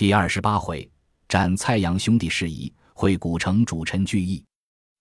[0.00, 0.90] 第二十八回，
[1.28, 4.42] 斩蔡阳兄弟事宜，会古城主臣聚义。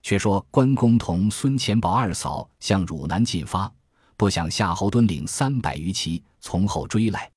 [0.01, 3.71] 却说关公同孙乾宝二嫂向汝南进发，
[4.17, 7.31] 不想夏侯惇领三百余骑从后追来。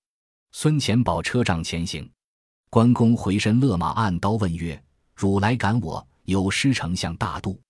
[0.51, 2.11] 孙乾宝车仗前行，
[2.69, 4.83] 关公回身勒马，按刀问曰
[5.15, 7.60] ：“汝来赶我，有失丞相大度。”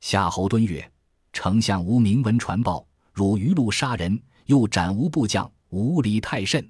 [0.00, 0.90] 夏侯惇曰
[1.34, 2.82] ：“丞相无明文传报，
[3.12, 6.66] 汝余路杀人，又斩无部将，无礼太甚。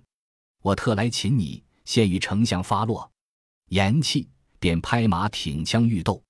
[0.60, 3.10] 我特来擒你。”现与丞相发落，
[3.68, 4.28] 言气
[4.58, 6.22] 便拍马挺枪欲斗，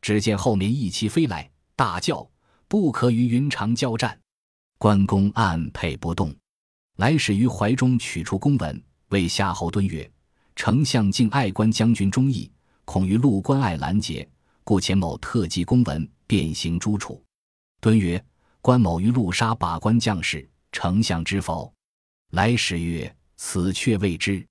[0.00, 2.28] 只见后面一骑飞来，大叫
[2.68, 4.18] ：“不可与云长交战！”
[4.78, 6.34] 关公暗配不动，
[6.96, 10.10] 来使于怀中取出公文，谓夏侯惇曰
[10.56, 12.50] ：“丞相敬爱关将军忠义，
[12.84, 14.28] 恐于路关隘拦截，
[14.62, 17.22] 故前某特寄公文，便行诛处。”
[17.80, 18.22] 敦曰
[18.60, 21.72] ：“关某于路杀把关将士，丞相知否？”
[22.32, 24.44] 来使曰：“此却未知。”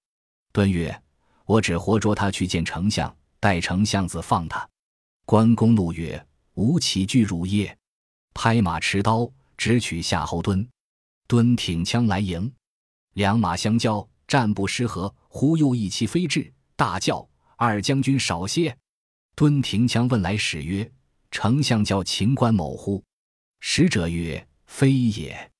[0.53, 1.01] 敦曰
[1.45, 4.69] ：“我只活捉他去见丞相，待丞相子放他。”
[5.25, 7.75] 关公怒曰：“吾岂惧汝耶！”
[8.35, 9.27] 拍马持刀
[9.57, 10.65] 直取夏侯惇。
[11.27, 12.53] 敦挺枪来迎，
[13.13, 15.13] 两马相交，战不失合。
[15.27, 17.27] 忽又一骑飞至，大叫
[17.57, 18.77] ：“二将军少歇！”
[19.35, 20.89] 敦停枪问来使曰
[21.31, 23.03] ：“丞相叫秦关某乎？”
[23.59, 25.51] 使者曰：“非也。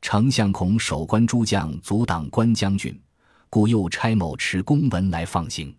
[0.00, 2.96] 丞相恐守关诸将阻挡关将军。”
[3.56, 5.74] 故又差某持公文来放行。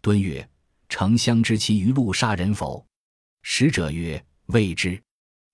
[0.00, 0.50] 敦曰
[0.90, 2.84] ：“丞相知其余路杀人否？”
[3.42, 5.00] 使者曰：“未知。”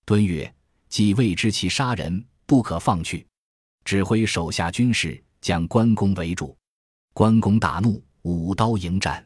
[0.03, 0.51] 敦曰
[0.89, 3.23] ：“既未知其杀人，不可放去。”
[3.85, 6.57] 指挥手下军士将关公围住。
[7.13, 9.23] 关公大怒，舞刀迎战。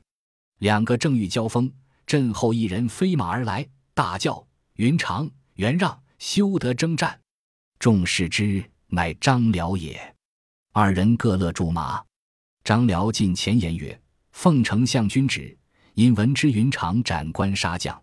[0.59, 1.71] 两个正欲交锋，
[2.05, 7.17] 阵后一人飞马而来，大叫：“云长，袁让，休得征战！”
[7.79, 10.13] 众视之，乃张辽也。
[10.73, 12.03] 二人各勒住马。
[12.63, 13.99] 张辽进前言曰
[14.31, 15.55] ：“奉丞相君旨，
[15.95, 18.01] 因闻之云长斩关杀将，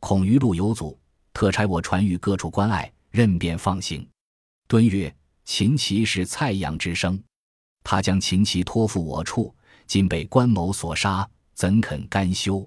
[0.00, 0.98] 恐余路有阻，
[1.34, 4.08] 特差我传谕各处关隘，任便放行。”
[4.66, 7.22] 敦曰：“秦琪是蔡阳之生，
[7.84, 9.54] 他将秦琪托付我处，
[9.86, 12.66] 今被关某所杀，怎肯甘休？”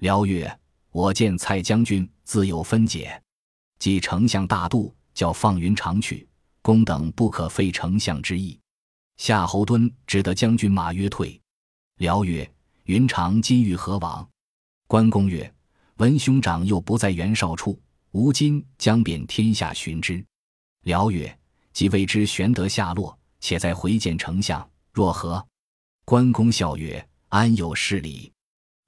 [0.00, 0.58] 辽曰
[0.90, 3.22] ：“我见蔡将军自有分解，
[3.78, 6.26] 即丞相大度，叫放云长去，
[6.62, 8.58] 公等不可废丞相之意。”
[9.16, 11.40] 夏侯惇只得将军马约退。
[11.98, 12.50] 辽曰
[12.84, 14.28] ：“云长今欲何往？”
[14.88, 15.52] 关公曰
[15.98, 17.80] ：“闻兄长又不在袁绍处，
[18.10, 20.24] 吾今将遍天下寻之。”
[20.82, 21.38] 辽曰
[21.72, 25.46] ：“即未知玄德下落，且再回见丞相，若何？”
[26.04, 28.32] 关公笑曰：“安有是理？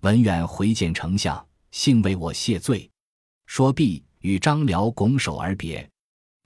[0.01, 2.91] 文远回见丞相，幸为我谢罪。”
[3.47, 5.89] 说毕，与张辽拱手而别。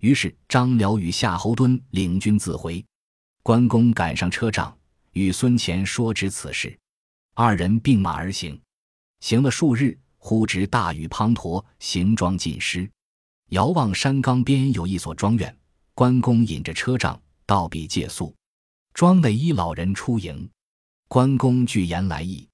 [0.00, 2.84] 于是张辽与夏侯惇领军自回。
[3.42, 4.76] 关公赶上车仗，
[5.12, 6.78] 与孙乾说知此事，
[7.34, 8.60] 二人并马而行。
[9.20, 12.88] 行了数日，忽值大雨滂沱，行装尽失。
[13.48, 15.56] 遥望山冈边有一所庄院，
[15.94, 18.34] 关公引着车仗到彼借宿。
[18.92, 20.46] 庄内一老人出迎，
[21.08, 22.46] 关公具言来意。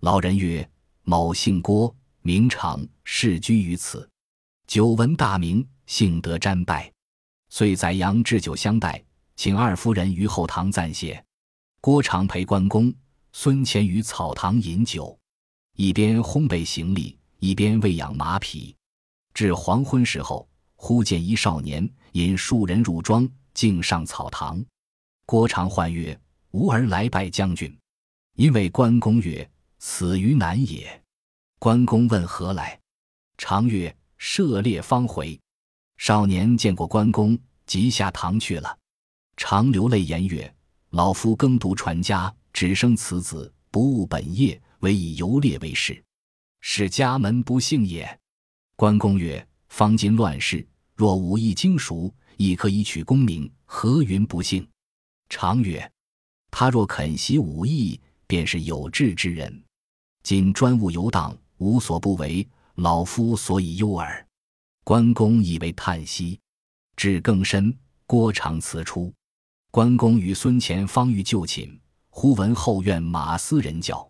[0.00, 0.68] 老人曰
[1.04, 4.08] ：“某姓郭，名长，世居于此。
[4.66, 6.92] 久闻大名，幸得瞻拜，
[7.48, 9.04] 遂宰羊置酒相待。”
[9.36, 11.24] 请二夫人于后堂暂歇。
[11.80, 12.94] 郭长陪关公、
[13.32, 15.18] 孙乾于草堂饮酒，
[15.76, 18.74] 一边烘焙行李，一边喂养马匹。
[19.34, 24.64] 至黄昏时候，忽见一少年引数人入庄，径上草堂。
[25.26, 26.18] 郭长唤曰
[26.52, 27.76] ：“吾儿来拜将军。”
[28.36, 31.02] 因为关公曰：“此于南也。”
[31.58, 32.78] 关公问何来，
[33.38, 35.38] 常曰：“涉猎方回。”
[35.96, 38.78] 少年见过关公，即下堂去了。
[39.44, 40.54] 常流泪言曰
[40.90, 46.00] ：“老夫耕读传家，只生此子，不务本业，唯以游猎为事，
[46.60, 48.20] 是家门不幸也。”
[48.76, 50.64] 关公曰：“方今乱世，
[50.94, 54.64] 若武艺精熟，亦可以取功名，何云不幸？”
[55.28, 55.90] 常曰
[56.48, 59.64] ：“他若肯习武艺，便是有志之人。
[60.22, 64.24] 今专务游荡，无所不为，老夫所以忧耳。”
[64.84, 66.38] 关公以为叹息。
[66.94, 69.12] 至更深，郭长辞出。
[69.72, 71.80] 关公与孙乾方欲就寝，
[72.10, 74.06] 忽闻后院马嘶人叫，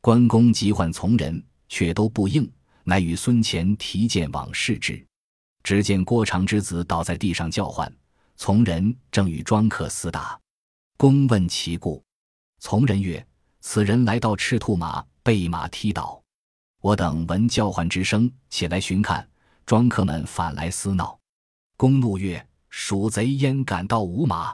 [0.00, 2.50] 关公急唤从人，却都不应，
[2.82, 5.00] 乃与孙乾提剑往视之。
[5.62, 7.96] 只见郭长之子倒在地上叫唤，
[8.34, 10.36] 从人正与庄客厮打。
[10.96, 12.02] 公问其故，
[12.58, 13.24] 从人曰
[13.62, 16.20] ：“此人来到赤兔马，被马踢倒。
[16.82, 19.24] 我等闻叫唤之声，起来寻看，
[19.66, 21.16] 庄客们反来厮闹。”
[21.78, 24.52] 公怒曰：“鼠贼焉敢盗吾马？”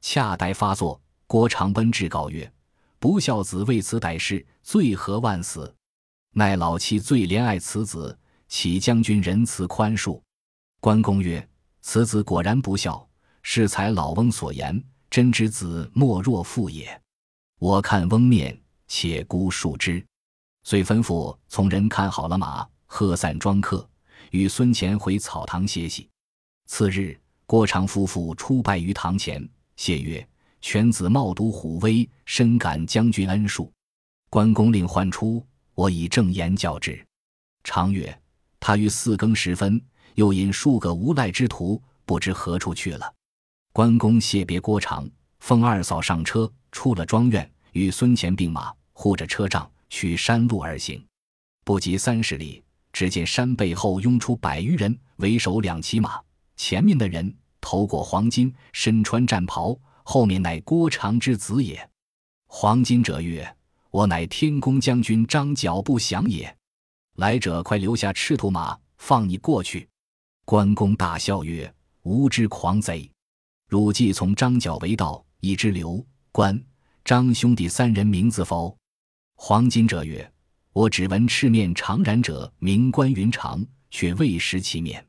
[0.00, 2.50] 恰待发作，郭长奔至告曰
[2.98, 5.74] ：“不孝子为此歹事，罪何万死？
[6.32, 8.18] 奈老妻最怜爱此子，
[8.48, 10.20] 启将军仁慈宽恕。”
[10.80, 11.46] 关公曰
[11.82, 13.06] ：“此子果然不孝，
[13.42, 17.00] 是才老翁所言，真之子莫若父也。
[17.58, 18.58] 我看翁面，
[18.88, 20.04] 且估数之。”
[20.64, 23.88] 遂吩咐从人看好了马，喝散庄客，
[24.30, 26.08] 与孙乾回草堂歇息。
[26.66, 29.46] 次日，郭长夫妇出拜于堂前，
[29.80, 30.28] 谢曰
[30.60, 33.66] ：“犬子冒渎虎威，深感将军恩恕。
[34.28, 35.42] 关公令唤出，
[35.74, 37.02] 我以正言教之。”
[37.64, 38.20] 常曰
[38.60, 39.80] ：“他于四更时分，
[40.16, 43.10] 又引数个无赖之徒，不知何处去了。”
[43.72, 49.66] 关公谢别郭长，奉二嫂上车，出了庄院，与孙乾并马，护着车仗。
[49.88, 51.02] 取山路而行，
[51.64, 52.62] 不及三十里，
[52.92, 56.20] 只见山背后拥出百余人，为首两骑马。
[56.58, 61.88] 前面的人头裹黄金，身穿战袍，后面乃郭长之子也。
[62.46, 63.56] 黄金者曰
[63.90, 66.56] ：“我乃天公将军张角不祥也。
[67.16, 69.88] 来者快留下赤兔马，放你过去。”
[70.44, 71.72] 关公大笑曰
[72.02, 73.08] ：“无知狂贼！
[73.68, 76.60] 汝既从张角为道，已知刘关
[77.04, 78.76] 张兄弟三人名字否？”
[79.36, 80.32] 黄金者曰
[80.72, 85.06] ：“我只闻赤面长髯者名关云长，却未识其面。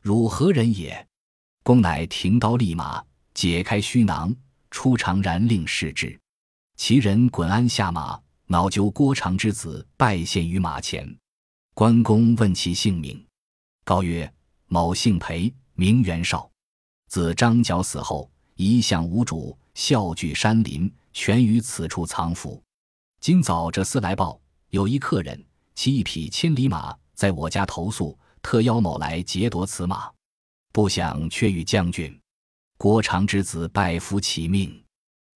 [0.00, 1.04] 汝何人也？”
[1.66, 3.04] 公乃停刀立马，
[3.34, 4.32] 解开须囊，
[4.70, 6.16] 出长髯，令视之。
[6.76, 8.16] 其人滚鞍下马，
[8.46, 11.12] 恼揪郭长之子，拜献于马前。
[11.74, 13.20] 关公问其姓名，
[13.84, 14.32] 高曰
[14.70, 16.48] ：“某姓裴，名袁绍。
[17.08, 22.62] 自张角死后，一向无主，孝居山林，全于此处藏伏。”
[23.18, 24.40] 今早这厮来报，
[24.70, 30.08] 有一客人骑一匹千里马，在我家投宿，特邀某来劫夺此马，
[30.76, 32.14] 不想却与将军
[32.76, 34.84] 郭长之子拜服其命。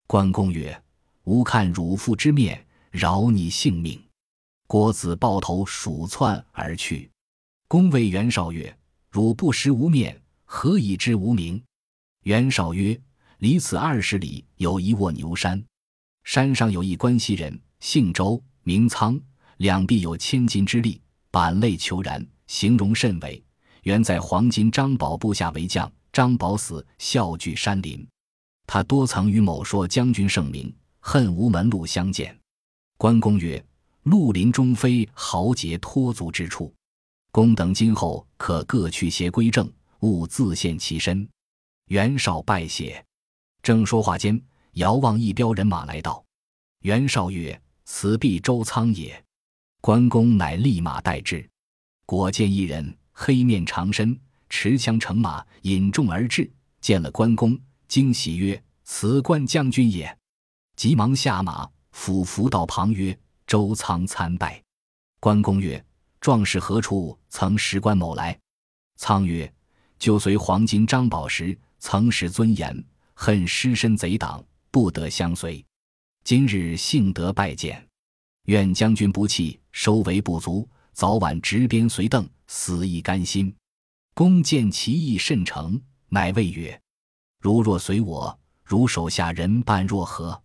[0.05, 0.83] 关公曰
[1.25, 3.99] ：“吾看汝父之面，饶你性命。”
[4.69, 7.09] 郭子抱头鼠窜而去。
[7.67, 8.77] 公谓袁绍曰
[9.09, 11.59] ：“汝不识吾面，何以知吾名？”
[12.21, 13.01] 袁绍曰
[13.39, 15.59] ：“离此二十里，有一卧牛山，
[16.23, 19.19] 山上有一关西人。”姓周，名苍，
[19.57, 21.01] 两臂有千斤之力，
[21.31, 23.43] 板肋虬髯，形容甚伟。
[23.81, 28.07] 原在黄金张宝部下为将，张宝死，笑聚山林。
[28.67, 32.37] 他多曾与某说将军盛名，恨无门路相见。
[32.97, 33.63] 关公曰
[34.03, 36.73] ：“绿林中非豪杰脱足之处，
[37.31, 41.27] 公等今后可各去邪归正，勿自陷其身。”
[41.89, 43.03] 袁绍拜谢。
[43.63, 44.41] 正说话间，
[44.73, 46.23] 遥望一彪人马来到。
[46.83, 49.21] 袁绍曰：此必周仓也，
[49.81, 51.47] 关公乃立马待之。
[52.05, 54.19] 果见一人，黑面长身，
[54.49, 56.51] 持枪乘马，引众而至。
[56.79, 57.55] 见了关公，
[57.87, 60.17] 惊喜曰：“此关将军也。”
[60.75, 63.15] 急忙下马，俯伏到旁曰
[63.45, 64.59] ：“周仓参拜。”
[65.21, 65.85] 关公曰
[66.19, 68.35] ：“壮士何处曾识关某来？”
[68.97, 69.53] 仓曰
[69.99, 72.83] ：“就随黄金张宝时，曾识尊严，
[73.13, 75.63] 恨失身贼党，不得相随。”
[76.25, 77.87] 今日幸得拜见，
[78.45, 83.55] 愿将军不弃，收为不足，早晚执鞭随邓，死亦甘心。
[84.13, 86.79] 公见其意甚诚，乃谓曰
[87.39, 90.43] ：“如若随我，如手下人伴若何？”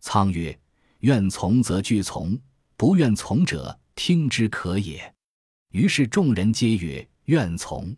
[0.00, 0.56] 苍曰
[1.00, 2.38] ：“愿从则俱从，
[2.76, 5.12] 不愿从者听之可也。”
[5.74, 7.94] 于是众人皆曰：“愿从。”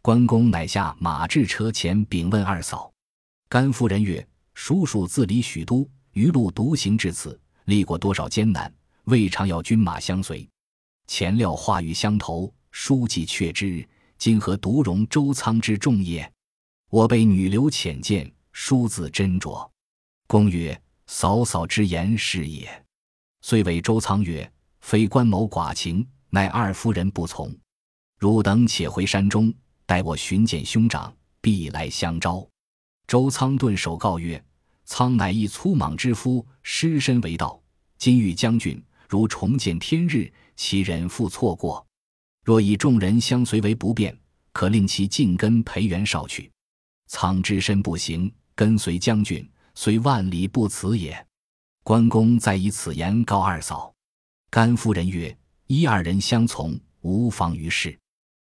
[0.00, 2.92] 关公乃下马至车前，禀问二嫂。
[3.48, 4.24] 甘夫人曰
[4.54, 8.72] ：“叔叔自离许都。”余路独行至此，历过多少艰难，
[9.06, 10.48] 未尝要军马相随。
[11.08, 13.88] 前料话语相投，书记却知，
[14.18, 16.28] 今何独容周仓之众也？
[16.90, 19.70] 我被女流浅见，书字斟酌。
[20.26, 22.84] 公曰：“嫂嫂之言是也。”
[23.42, 24.52] 遂谓周仓曰
[24.82, 27.56] ：“非关某寡情，乃二夫人不从。
[28.18, 29.54] 汝等且回山中，
[29.86, 32.44] 待我寻见兄长，必来相招。”
[33.06, 34.44] 周仓顿首告曰。
[34.84, 37.62] 苍乃一粗莽之夫，失身为道。
[37.98, 41.86] 今遇将军，如重见天日，其忍复错过。
[42.44, 44.16] 若以众人相随为不便，
[44.52, 46.50] 可令其尽跟裴元绍去。
[47.06, 51.26] 苍之身不行，跟随将军，虽万里不辞也。
[51.82, 53.92] 关公再以此言告二嫂。
[54.50, 55.36] 甘夫人曰
[55.66, 57.98] ：“一二人相从，无妨于事。”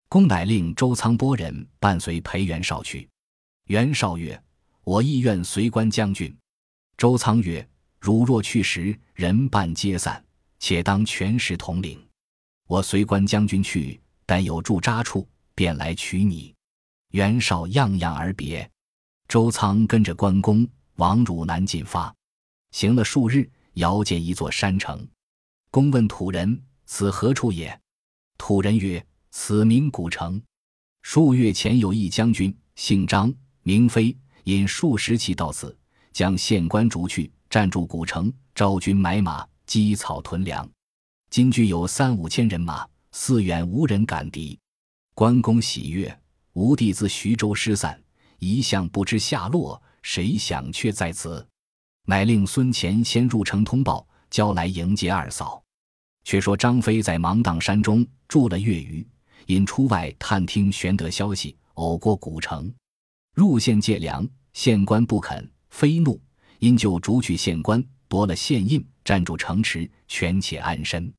[0.08, 3.10] 公乃令周仓拨人伴随裴元绍去。
[3.66, 4.42] 袁绍曰。
[4.84, 6.34] 我亦愿随关将军。
[6.96, 7.68] 周仓曰
[8.00, 10.24] ：“汝若去时，人伴皆散，
[10.60, 12.02] 且当全时统领。
[12.68, 16.54] 我随关将军去，但有驻扎处，便来取你。”
[17.12, 18.70] 袁绍样样而别。
[19.28, 22.14] 周仓跟着关公往汝南进发，
[22.72, 25.08] 行了数日，遥见一座山城。
[25.72, 27.78] 公问土人：“此何处也？”
[28.38, 30.42] 土人曰：“此名古城。
[31.02, 33.34] 数月前有一将军，姓张，
[33.64, 35.78] 名飞，引数十骑到此，
[36.12, 40.70] 将县官逐去，占住古城，招军买马，积草屯粮。
[41.30, 44.58] 今具有三五千人马，四远无人敢敌。”
[45.14, 46.20] 关公喜悦。
[46.54, 48.02] 吾弟自徐州失散，
[48.40, 51.48] 一向不知下落，谁想却在此？
[52.06, 55.62] 乃令孙乾先入城通报，交来迎接二嫂。
[56.24, 59.08] 却说张飞在芒砀山中住了月余，
[59.46, 62.74] 因出外探听玄德消息，偶过古城，
[63.36, 66.20] 入县借粮，县官不肯，飞怒，
[66.58, 71.14] 因就逐去县官，夺了县印，占住城池，权且安身。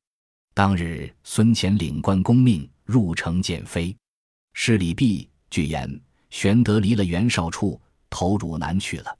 [0.59, 3.95] 当日孙乾领关公命入城见飞。
[4.51, 5.89] 事礼毕，据言
[6.31, 9.17] 玄德离了袁绍处，投汝南去了。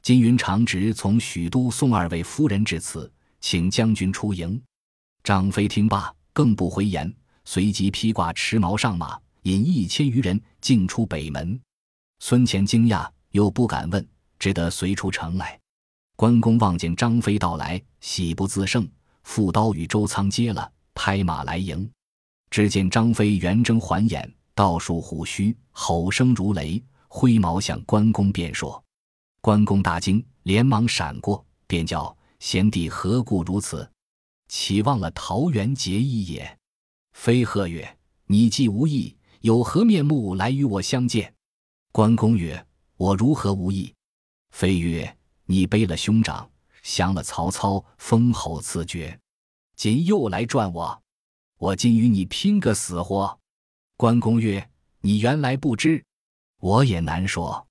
[0.00, 4.62] 金云长直从许都送二位夫人至此，请将军出营。
[5.24, 7.12] 张飞听罢，更不回言，
[7.44, 11.60] 随即披挂持矛上马，引一千余人径出北门。
[12.20, 15.58] 孙乾惊讶，又不敢问，只得随出城来。
[16.14, 18.88] 关公望见张飞到来，喜不自胜，
[19.24, 21.88] 复刀与周仓接了，拍马来迎。
[22.50, 24.28] 只见张飞圆睁环眼。
[24.56, 28.82] 倒竖虎须，吼声如雷，挥矛向关公便说
[29.42, 33.86] ：“关公大惊，连忙闪过，便叫贤弟何故如此？
[34.48, 36.58] 岂忘了桃园结义也？”
[37.12, 37.98] 飞鹤曰
[38.28, 41.34] ：“你既无意，有何面目来与我相见？”
[41.92, 43.94] 关公曰：“我如何无意？”
[44.52, 46.50] 飞曰：“你背了兄长，
[46.82, 49.20] 降了曹操，封侯赐爵，
[49.76, 51.02] 今又来赚我，
[51.58, 53.38] 我今与你拼个死活。”
[53.96, 54.68] 关公曰
[55.00, 56.02] ：“你原来不知，
[56.60, 57.66] 我也难说。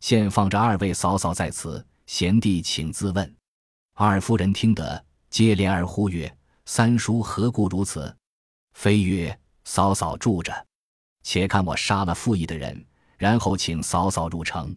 [0.00, 3.36] 现放着二位嫂嫂在此，贤弟请自问。”
[3.94, 8.14] 二夫人听得，接连而呼曰：“三叔何故如此？”
[8.72, 10.66] 飞曰：“嫂嫂住着，
[11.22, 12.84] 且看我杀了负义的人，
[13.18, 14.74] 然后请嫂嫂入城。”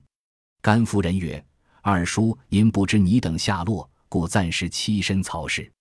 [0.61, 1.43] 甘夫人曰
[1.81, 5.71] ：“二叔因不知你等下落，故暂时栖身曹氏。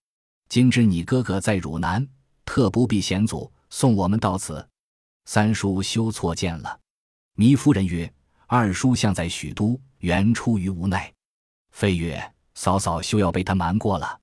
[0.48, 2.06] 今知你哥哥在汝南，
[2.44, 4.66] 特不必险阻，送我们到此。”
[5.26, 6.80] 三叔休错见了。
[7.36, 8.12] 糜夫人曰
[8.46, 11.12] ：“二叔向在许都，原出于无奈。”
[11.72, 14.20] 飞曰：“嫂嫂休要被他瞒过了。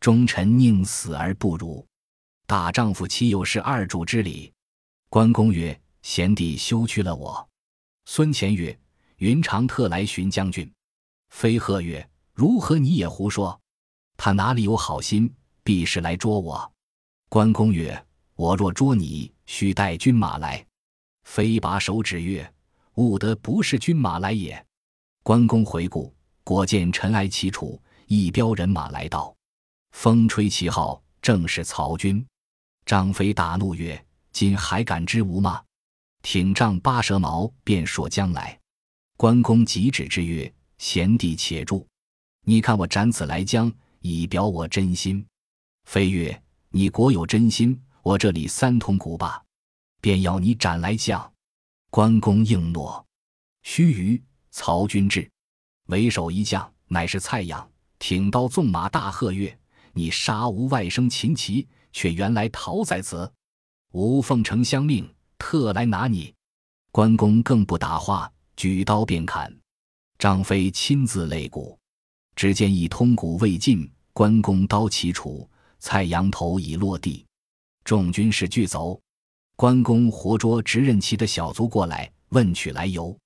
[0.00, 1.86] 忠臣宁死而不辱，
[2.46, 4.52] 大丈夫岂有失二主之礼？”
[5.10, 7.46] 关公曰：“贤弟休去了我。”
[8.06, 8.78] 孙乾曰
[9.18, 10.72] ：“云长特来寻将军。”
[11.30, 13.60] 飞鹤曰：“如何你也胡说？
[14.16, 15.34] 他哪里有好心，
[15.66, 16.72] 必是来捉我。”
[17.28, 18.06] 关公曰
[18.36, 20.64] ：“我若捉你。”须带军马来，
[21.24, 22.52] 飞把手指曰
[22.94, 24.64] ：“吾得不是军马来也。”
[25.22, 29.32] 关公回顾，果见尘埃齐楚，一彪人马来到，
[29.92, 32.24] 风吹旗号，正是曹军。
[32.84, 35.62] 张飞大怒曰：“今还敢知吾吗？”
[36.22, 38.58] 挺杖八蛇矛，便说将来。
[39.16, 41.86] 关公急止之曰：“贤弟且住，
[42.42, 45.24] 你看我斩此来将，以表我真心。”
[45.86, 49.42] 飞曰：“你果有真心。”我这里三通鼓罢，
[50.00, 51.32] 便要你斩来将。
[51.90, 53.04] 关公应诺。
[53.64, 55.28] 须臾，曹军至，
[55.86, 59.58] 为首一将乃是蔡阳，挺刀纵马，大喝曰
[59.92, 63.28] ：“你杀吾外甥秦琪，却原来逃在此！
[63.90, 66.32] 吾奉丞相命，特来拿你。”
[66.92, 69.52] 关公更不答话，举刀便砍。
[70.16, 71.76] 张飞亲自擂鼓，
[72.36, 77.24] 只见一通鼓未尽，关公刀齐楚，蔡阳头已落地。
[77.84, 79.00] 众军士俱走，
[79.54, 83.16] 关公活捉执刃骑的小卒过来问取来由。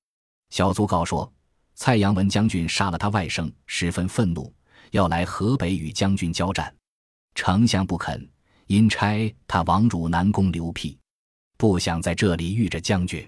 [0.51, 1.33] 小卒告说：
[1.75, 4.53] 蔡阳文将军杀了他外甥，十分愤怒，
[4.91, 6.75] 要来河北与将军交战。
[7.35, 8.29] 丞相不肯，
[8.67, 10.99] 因差他往汝南攻刘辟，
[11.57, 13.27] 不想在这里遇着将军。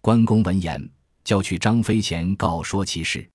[0.00, 0.90] 关公闻言，
[1.22, 3.28] 叫去张飞前告说其事。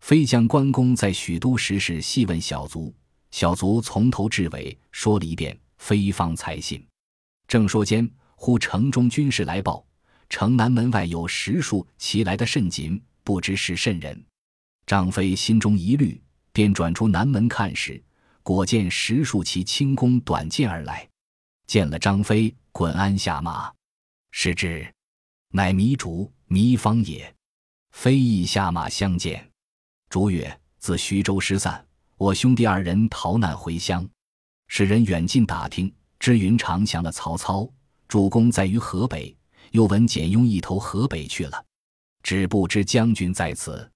[0.00, 2.94] 飞将关公在许都时事细问小卒，
[3.36, 5.54] 小卒从头至尾说了一遍。
[5.76, 6.82] 飞方才信。
[7.46, 9.84] 正说间，忽城中军士来报，
[10.30, 14.24] 城南门外有十数骑来的甚紧，不知是甚人。
[14.86, 16.18] 张飞心中疑虑，
[16.50, 18.02] 便转出南门看时，
[18.42, 21.06] 果见十数骑轻弓短箭而来，
[21.66, 23.70] 见了张飞，滚鞍下马，
[24.30, 24.90] 是之，
[25.50, 27.36] 乃糜竺、糜芳也。
[27.90, 29.46] 飞亦下马相见。
[30.08, 31.85] 竺曰：“自徐州失散，
[32.16, 34.08] 我兄弟二人逃难回乡。”
[34.68, 37.68] 使人远近打听，知云长降了曹操，
[38.08, 39.34] 主公在于河北。
[39.72, 41.64] 又闻简雍一头河北去了，
[42.22, 43.90] 只不知将军在此。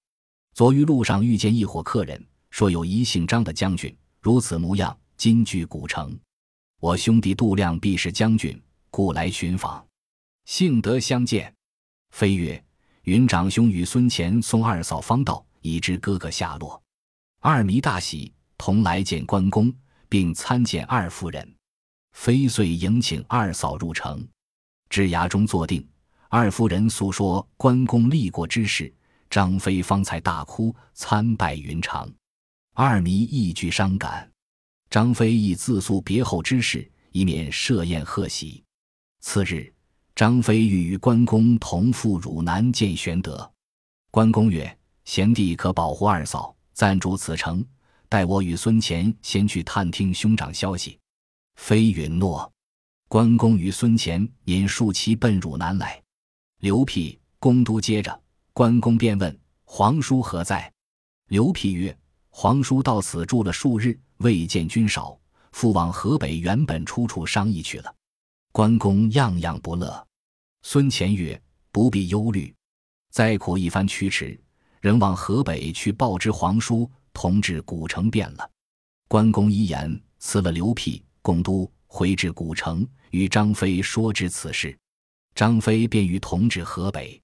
[0.53, 6.17] 昨于路上遇见一伙客人，说有一姓张的将军，如此模样，今居古城。
[6.79, 9.83] 我兄弟度量必是将军，故来寻访，
[10.45, 11.51] 幸得相见。”
[12.11, 12.63] 飞曰
[13.03, 16.81] ：“云长兄与孙乾送二嫂方到，已知哥哥下落。”
[17.43, 19.73] 二弥大喜，同来见关公，
[20.07, 21.55] 并参见二夫人。
[22.13, 24.23] 飞遂迎请二嫂入城，
[24.91, 25.83] 至衙中坐定。
[26.29, 28.93] 二夫人诉说关公立过之事，
[29.27, 32.07] 张飞方才大哭参拜云长。
[32.75, 34.31] 二弥一句伤感，
[34.91, 38.63] 张飞亦自诉别后之事，以免设宴贺喜。
[39.21, 39.73] 次日，
[40.13, 43.51] 张飞欲与关公同赴汝南见玄德。
[44.11, 47.63] 关公曰：“贤弟可保护二嫂，暂住此城，
[48.09, 50.97] 待我与孙乾先去探听兄长消息。”
[51.55, 52.51] 飞允诺。
[53.07, 56.01] 关公与孙乾引数骑奔汝南来。
[56.57, 58.19] 刘辟、公都接着，
[58.51, 60.73] 关公便问：“皇叔何在？”
[61.29, 61.95] 刘辟曰：
[62.31, 65.15] 皇叔到此住了数日，未见君少，
[65.51, 67.95] 复往河北原本出处商议去了。
[68.51, 70.07] 关公样样不乐。
[70.63, 71.39] 孙乾曰
[71.71, 72.51] ：“不必忧虑，
[73.11, 74.41] 再苦一番驱驰，
[74.81, 78.49] 仍往河北去报之皇叔，同至古城变了。”
[79.07, 84.77] 关公一言辞了刘辟、共都，回至古城，与张飞说之此事。
[85.33, 87.21] 张飞便与同至河北。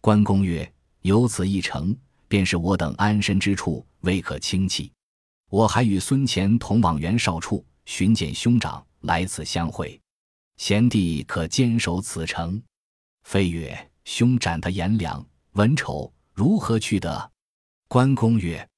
[0.00, 0.68] 关公曰
[1.02, 1.96] ：“有此一城。”
[2.26, 4.90] 便是我等安身之处，未可轻弃。
[5.50, 10.00] 我还与孙乾同往袁绍处寻见兄长，来此相会。
[10.56, 12.60] 贤弟可坚守此城。
[13.22, 17.32] 飞曰：“兄斩他颜良、文丑，如何去得？”
[17.88, 18.68] 关公曰：“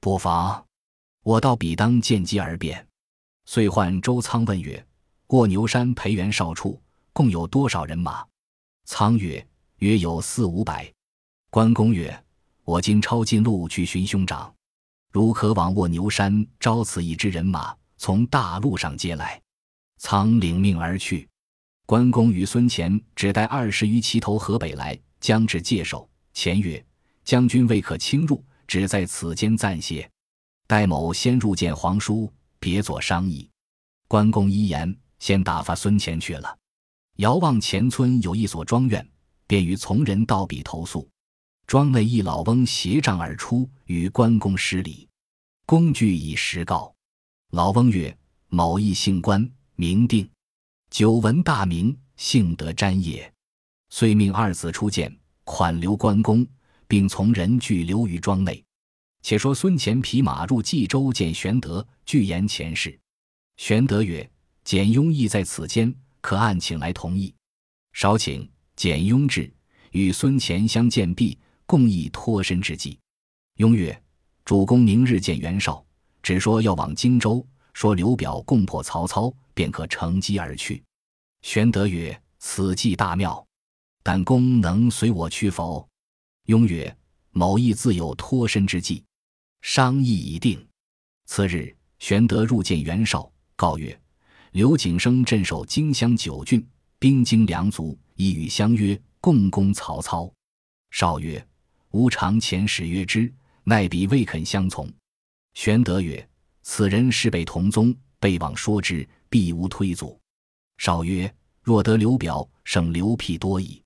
[0.00, 0.66] 不妨，
[1.22, 2.86] 我到彼当见机而变。”
[3.46, 4.86] 遂唤周仓问曰
[5.28, 6.82] ：“卧牛山裴元绍处，
[7.12, 8.26] 共有多少人马？”
[8.84, 9.46] 仓曰
[9.78, 10.92] ：“约有四五百。”
[11.48, 12.22] 关公曰。
[12.64, 14.52] 我今抄近路去寻兄长，
[15.12, 19.40] 如可往卧牛山招此一支人马，从大路上接来。
[19.98, 21.28] 仓领命而去。
[21.86, 26.10] 关公与孙乾只带二十余骑头河北来，将至界首。
[26.32, 26.84] 前曰
[27.26, 30.08] ：“将军未可轻入，只在此间暂歇，
[30.68, 33.50] 待某先入见皇叔，别作商议。”
[34.06, 36.56] 关公一言，先打发孙乾去了。
[37.16, 39.06] 遥望前村有一所庄院，
[39.48, 41.08] 便与从人到彼投宿。
[41.66, 45.08] 庄内一老翁携杖而出，与关公施礼。
[45.66, 46.94] 公具以实告。
[47.50, 50.30] 老翁曰：“某亦姓关，名定，
[50.90, 53.32] 久闻大名，幸得瞻也。”
[53.90, 56.46] 遂命二子出见，款留关公，
[56.88, 58.62] 并从人聚留于庄内。
[59.22, 62.96] 且说孙乾匹马入冀州见玄德，具言前事。
[63.56, 64.28] 玄德曰
[64.64, 67.34] ：“简雍亦在此间，可按请来同意。”
[67.92, 68.48] 少请。
[68.76, 69.50] 简雍至，
[69.92, 71.38] 与孙乾相见毕。
[71.64, 72.96] 共议脱身之计。
[73.56, 74.00] 雍曰
[74.44, 75.84] ：“主公明日见袁绍，
[76.22, 80.80] 只说要往荆州，说刘表攻破曹操，便可乘机而去。”
[81.42, 83.44] 玄德曰：“此计大妙，
[84.04, 85.84] 但公能随我去否？”
[86.46, 86.96] 雍曰
[87.32, 89.04] ：“某亦自有脱身之计。”
[89.62, 90.64] 商议已定。
[91.26, 93.98] 次日，玄德入见袁绍，告曰
[94.52, 96.64] ：“刘景升镇守荆襄九郡，
[96.98, 100.32] 兵精粮足，已与相约共攻曹操。”
[100.90, 101.44] 绍曰：
[101.90, 103.32] 吾常遣使约之，
[103.64, 104.88] 奈彼未肯相从。
[105.54, 106.28] 玄德曰
[106.62, 110.18] ：“此人是被同宗，备往说之，必无推阻。”
[110.78, 113.82] 绍曰：“若得刘表，胜刘辟多矣。”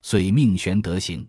[0.00, 1.28] 遂命玄德行。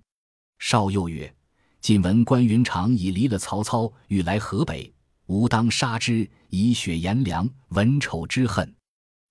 [0.60, 1.34] 绍又曰
[1.82, 4.94] ：“近闻关云长已离了曹操，欲来河北，
[5.26, 8.76] 吾当杀之，以雪颜良、文丑之恨。”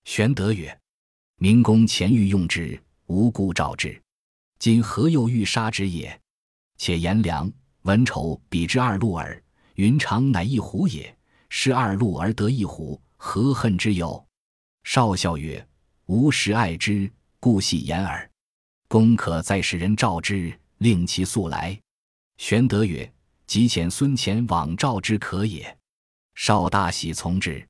[0.04, 0.76] 玄德曰
[1.38, 4.02] ：“明公前欲用之，无故召之，
[4.58, 6.18] 今何又欲杀之也？”
[6.78, 7.50] 且颜良、
[7.82, 9.42] 文丑比之二鹿耳，
[9.74, 11.14] 云长乃一虎也。
[11.50, 14.26] 失二鹿而得一虎，何恨之有？
[14.84, 15.66] 少笑曰
[16.06, 17.10] ：“吾实爱之，
[17.40, 18.30] 故喜言耳。
[18.86, 21.78] 公可再使人召之，令其速来。”
[22.38, 23.12] 玄德曰
[23.46, 25.78] ：“即遣孙乾往召之可也。”
[26.34, 27.66] 少大喜，从之。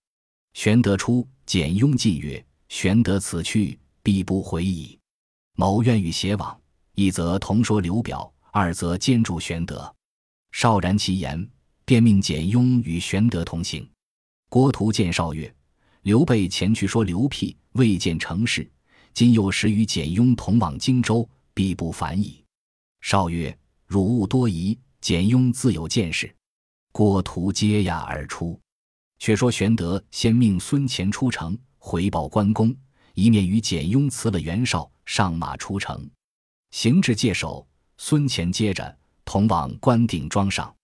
[0.55, 4.99] 玄德出，简雍进曰：“玄德此去，必不回矣。
[5.55, 6.61] 某愿与偕往，
[6.95, 9.95] 一则同说刘表。”二则兼助玄德，
[10.53, 11.49] 少然其言，
[11.85, 13.89] 便命简雍与玄德同行。
[14.49, 15.55] 郭图见少曰
[16.03, 18.69] ：“刘备前去说刘辟未见成事，
[19.13, 22.43] 今又时与简雍同往荆州，必不反矣。”
[23.11, 26.31] 少曰：“汝勿多疑，简雍自有见识。”
[26.93, 28.61] 郭图接驾而出。
[29.19, 32.77] 却说玄德先命孙乾出城回报关公，
[33.15, 36.07] 一面与简雍辞了袁绍，上马出城，
[36.71, 37.67] 行至界首。
[37.97, 38.95] 孙乾接着
[39.25, 40.77] 同往关定庄上，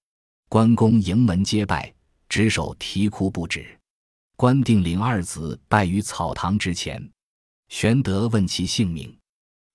[0.49, 1.95] 关公迎门接拜，
[2.31, 3.79] 执手啼哭不止。
[4.35, 7.07] 关定领二子拜于草堂之前，
[7.69, 9.15] 玄德问其姓名。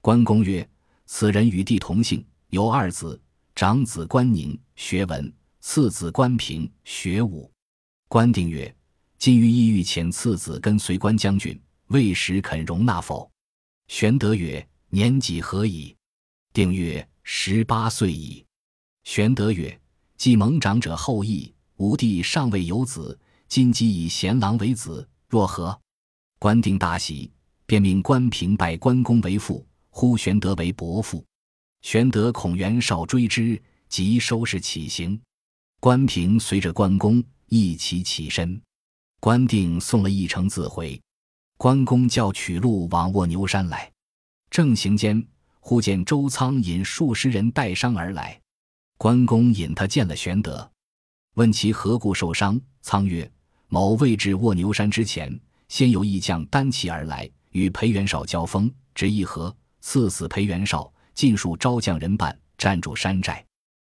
[0.01, 0.67] 关公曰
[1.05, 3.19] ：“此人与弟同姓，有二子，
[3.55, 7.51] 长子关宁学文，次子关平学武。”
[8.09, 8.75] 关定曰
[9.17, 13.29] ：“今于意欲遣次子跟随关将军，未时肯容纳否？”
[13.87, 15.95] 玄德曰：“年几何矣？”
[16.53, 18.45] 定曰：“十八岁矣。”
[19.05, 19.79] 玄德曰
[20.17, 23.17] ：“既蒙长者后裔，吾弟尚未有子。”
[23.49, 25.79] 今即以贤郎为子，若何？
[26.37, 27.31] 关定大喜，
[27.65, 31.25] 便命关平拜关公为父，呼玄德为伯父。
[31.81, 35.19] 玄德恐袁绍追之，即收拾起行。
[35.79, 38.61] 关平随着关公一起起身。
[39.21, 40.99] 关定送了一程自回。
[41.57, 43.91] 关公叫取路往卧牛山来，
[44.49, 45.25] 正行间，
[45.59, 48.39] 忽见周仓引数十人带伤而来。
[48.97, 50.69] 关公引他见了玄德，
[51.35, 52.59] 问其何故受伤。
[52.81, 53.29] 仓曰。
[53.71, 60.91] 某未至卧牛山之前，先有义将单骑而来，与裴元绍交锋，执一合，刺死裴元绍。
[61.19, 63.45] 尽数招将人半，占住山寨。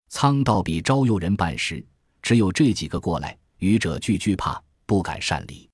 [0.10, 1.84] 仓道比招诱人半时，
[2.22, 5.68] 只有这几个过来，愚者俱惧怕，不敢擅离。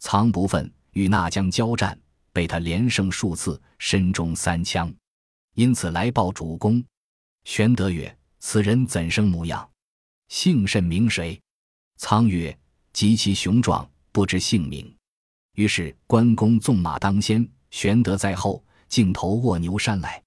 [0.00, 1.96] 仓不忿，与那将交战，
[2.32, 4.92] 被他连胜数次，身中三枪，
[5.54, 6.84] 因此来报主公。
[7.44, 9.70] 玄德曰：“此人怎生模样？
[10.26, 11.40] 姓甚名谁？”
[11.96, 12.58] 仓曰。
[12.92, 14.92] 极其雄壮，不知姓名。
[15.54, 20.20] 于是关公纵马当先，玄德在后，径投卧牛山来。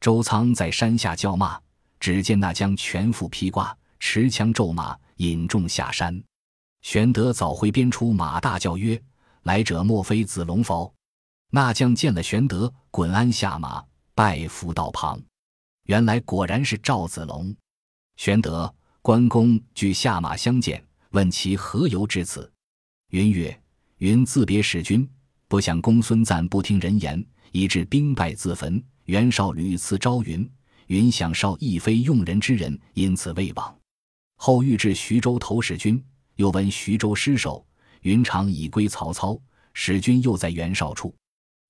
[0.00, 1.60] 周仓在山下叫骂，
[1.98, 6.22] 只见那将全副披挂，持枪骤马，引众下山。
[6.82, 9.00] 玄德早挥鞭出马，大叫曰
[9.42, 10.94] ：“来者莫非子龙否？”
[11.50, 13.84] 那将见了玄德，滚鞍下马，
[14.14, 15.20] 拜伏道旁。
[15.84, 17.54] 原来果然是赵子龙。
[18.16, 20.84] 玄德、关公俱下马相见。
[21.12, 22.52] 问其何由至此，
[23.08, 23.58] 云曰
[23.96, 25.08] ：“云自别使君，
[25.48, 28.84] 不想公孙瓒不听人言，以致兵败自焚。
[29.08, 30.46] 袁绍屡次招云，
[30.88, 33.74] 云想绍亦非用人之人，因此未往。
[34.36, 36.04] 后欲至徐州投使君，
[36.36, 37.66] 又闻徐州失守，
[38.02, 39.40] 云长已归曹操，
[39.72, 41.14] 使君又在袁绍处。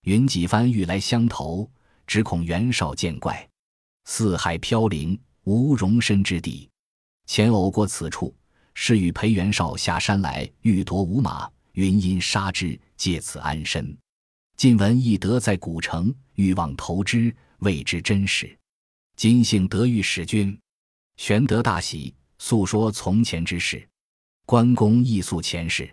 [0.03, 1.71] 云几番欲来相投，
[2.09, 3.49] 只恐袁绍见怪，
[4.07, 6.69] 四海飘零，无容身之地。
[7.27, 8.35] 前偶过此处。”
[8.81, 13.97] 是与裴元绍下山来，欲夺五马，云因杀之，借此安身。
[14.59, 18.59] 晋闻翼德在古城，欲望投之，未知真实。
[19.15, 20.59] 今幸得遇使君，
[21.17, 23.89] 玄德大喜，诉说从前之事。
[24.45, 25.89] 关公亦诉前事。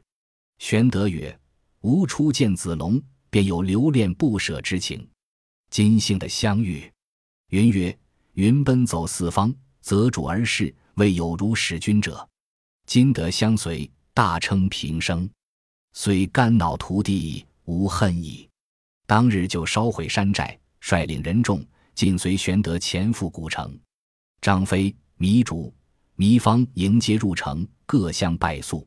[0.58, 1.40] 玄德曰
[1.82, 3.00] ：“吾初见子龙，
[3.30, 5.08] 便有留恋不舍之情。
[5.70, 6.92] 今幸的相遇。”
[7.54, 7.96] 云曰
[8.34, 12.28] ：“云奔走四方，择主而事，未有如使君者。”
[12.88, 15.30] 今得相随，大称平生，
[15.94, 18.50] 虽肝脑涂地，无恨矣。
[19.06, 21.64] 当日就烧毁山寨，率领人众
[21.94, 23.78] 紧随玄德前赴古城。
[24.42, 25.74] 张飞、糜竺、
[26.18, 28.86] 糜芳迎接入城，各相拜宿。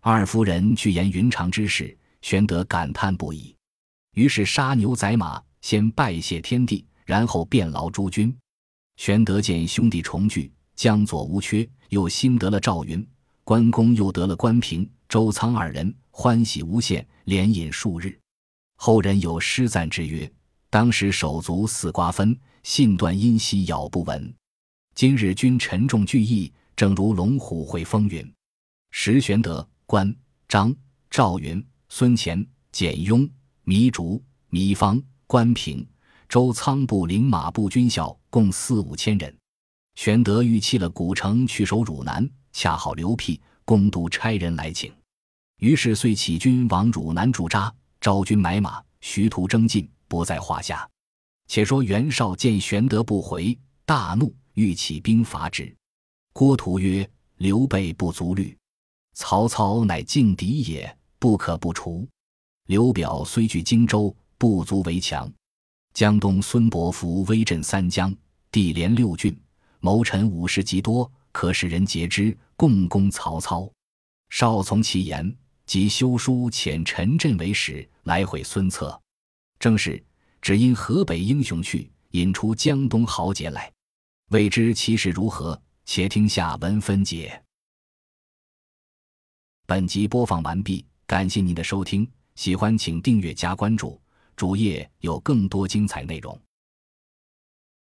[0.00, 3.54] 二夫人据言云长之事，玄德感叹不已。
[4.14, 8.36] 于是杀牛宰马，先拜谢天地，然后便劳诸君。
[8.96, 13.06] 玄德见兄弟重聚，江左无缺，又新得了赵云。
[13.44, 18.16] 关公又得了关平、周仓二人，欢喜无限，连饮数日。
[18.84, 20.28] 后人有诗赞之曰
[20.68, 24.34] ：“当时手足似瓜分，信断音兮杳不闻。
[24.96, 28.28] 今日君沉重聚义，正如龙虎会风云。”
[28.90, 30.12] 时玄德、关
[30.48, 30.74] 张、
[31.08, 33.20] 赵云、孙乾、简雍、
[33.66, 35.86] 糜竺、糜芳、关平、
[36.28, 39.32] 周仓部领马步军校共四五千人。
[39.94, 42.28] 玄德欲弃了古城，去守汝南。
[42.52, 44.92] 恰好刘辟、公都差人来请，
[45.60, 50.86] 于是遂起军往汝南驻扎，招军买马，徐图征进，不在话下。
[51.46, 55.72] 且说袁绍见玄德不回，大怒，欲起兵伐之。
[56.32, 58.58] 郭图曰：“刘备不足虑，
[59.14, 62.04] 曹操乃劲敌也，不可不除。
[62.66, 65.32] 刘表虽据荆州，不足为强。
[65.94, 68.12] 江东孙伯符威震三江，
[68.50, 69.38] 地连六郡，
[69.78, 73.70] 谋臣五十极多。”可使人皆之，共攻曹操。
[74.28, 75.34] 绍从其言，
[75.72, 79.00] 即修书遣陈震为使，来回孙策。
[79.58, 80.04] 正是
[80.42, 83.72] 只因河北英雄去，引出江东豪杰来。
[84.32, 85.58] 未知其事如何？
[85.86, 87.42] 且听下文分解。
[89.64, 93.98] 本集播放完毕，感谢您的收听，喜欢请订阅加关注，
[94.36, 96.38] 主页有更多精彩内容。